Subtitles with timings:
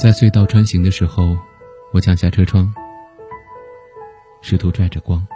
[0.00, 1.36] 在隧道穿行的时候，
[1.92, 2.72] 我降下车窗，
[4.40, 5.26] 试图拽着光。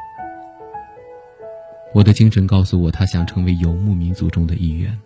[1.93, 4.99] 我的精神告诉我，他想成为游牧民族中的一员。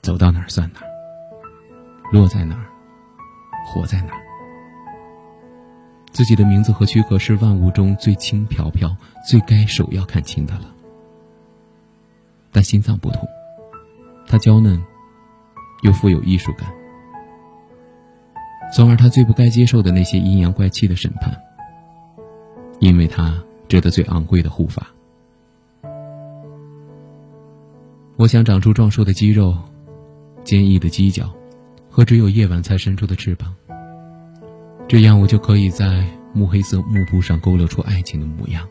[0.00, 0.86] 走到哪儿算哪儿，
[2.12, 2.66] 落在哪儿，
[3.66, 4.20] 活在哪儿。
[6.12, 8.96] 自己的名字和躯壳是万物中最轻飘飘、
[9.28, 10.72] 最该首要看清的了。
[12.52, 13.28] 但心脏不同，
[14.24, 14.80] 它娇嫩，
[15.82, 16.72] 又富有艺术感。
[18.74, 21.34] 从而他最不该接受的那些阴阳怪气的审判，
[22.78, 24.86] 因为他值得最昂贵的护法。
[28.16, 29.56] 我想长出壮硕的肌肉、
[30.44, 31.32] 坚毅的犄角
[31.90, 33.54] 和只有夜晚才伸出的翅膀，
[34.88, 38.66] 这样我就可以在木黑色幕布上勾勒出爱情的模样，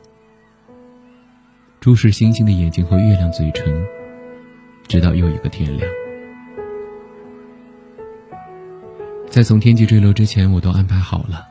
[1.80, 3.74] 注视星星的眼睛和月亮嘴唇，
[4.88, 6.05] 直到又一个天亮。
[9.36, 11.46] 在从天际坠落之前，我都安排好了。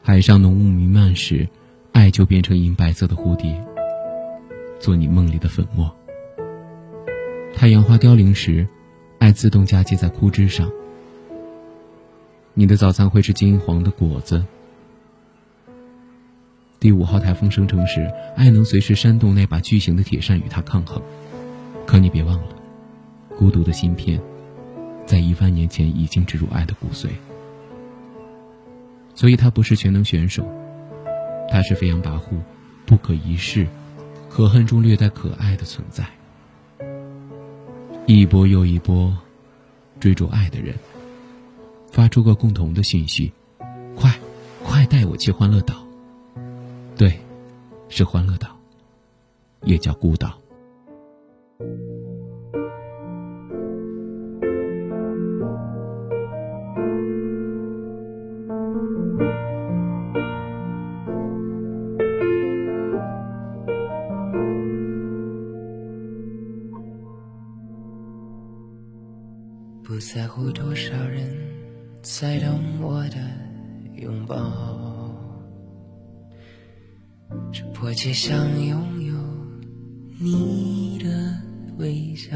[0.00, 1.46] 海上浓雾弥漫时，
[1.92, 3.62] 爱就变成银白色的蝴蝶，
[4.80, 5.94] 做你梦里的粉末。
[7.54, 8.66] 太阳花凋零时，
[9.18, 10.66] 爱自动嫁接在枯枝上。
[12.54, 14.42] 你的早餐会是金黄的果子。
[16.80, 21.02] 第五号台风生成时，爱能随时扇动那把巨型的铁扇与它抗衡。
[21.86, 22.56] 可你别忘了，
[23.36, 24.18] 孤独的芯片。
[25.06, 27.08] 在一万年前已经植入爱的骨髓，
[29.14, 30.46] 所以他不是全能选手，
[31.50, 32.40] 他是飞扬跋扈、
[32.86, 33.66] 不可一世、
[34.30, 36.06] 可恨中略带可爱的存在。
[38.06, 39.16] 一波又一波
[40.00, 40.74] 追逐爱的人，
[41.90, 43.32] 发出个共同的讯息：
[43.94, 44.12] 快，
[44.62, 45.74] 快带我去欢乐岛。
[46.96, 47.18] 对，
[47.88, 48.48] 是欢乐岛，
[49.62, 50.38] 也叫孤岛。
[69.84, 71.30] 不在乎多少人
[72.00, 73.18] 在等我的
[73.96, 74.34] 拥抱，
[77.52, 79.14] 只迫切想拥有
[80.18, 81.38] 你的
[81.76, 82.34] 微笑。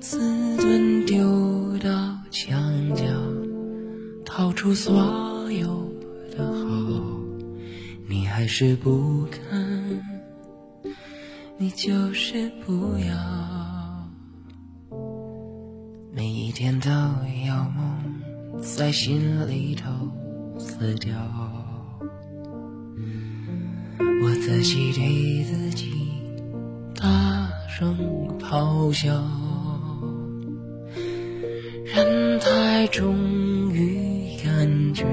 [0.00, 3.04] 自尊丢到墙角，
[4.24, 5.86] 掏出所有
[6.34, 7.20] 的好，
[8.08, 10.00] 你还是不肯，
[11.58, 13.61] 你就是不要。
[16.52, 19.90] 每天都有梦在心里头
[20.58, 21.16] 死掉，
[24.22, 25.90] 我自己对自己
[26.94, 27.96] 大声
[28.38, 29.24] 咆哮，
[31.86, 35.06] 人太重于感觉，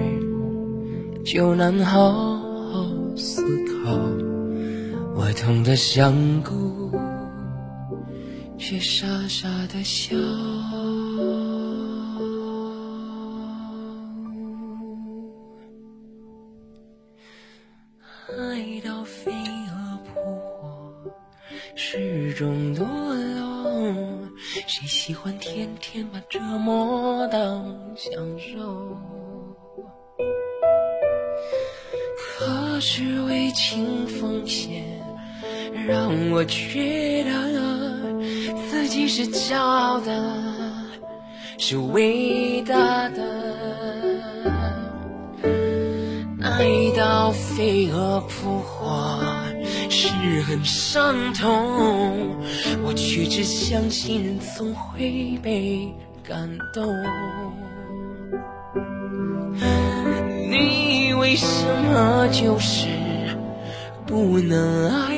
[1.24, 3.98] 就难好好思考。
[5.16, 6.92] 我痛得想哭，
[8.58, 10.18] 却傻傻的笑。
[21.92, 23.98] 始终堕落。
[24.68, 28.96] 谁喜欢天天把折磨当享受？
[32.16, 34.86] 可是为情奉献，
[35.88, 40.12] 让我觉得自己是骄傲的，
[41.58, 43.24] 是伟大的。
[46.40, 49.10] 爱到飞蛾扑火，
[49.90, 50.08] 是
[50.44, 52.38] 很伤痛，
[52.84, 55.92] 我却只相信人总会被
[56.24, 56.86] 感动。
[60.50, 62.88] 你为什么就是
[64.06, 65.18] 不能爱